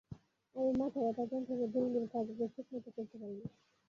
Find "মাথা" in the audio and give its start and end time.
0.79-0.99